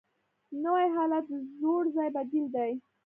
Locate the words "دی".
2.55-2.71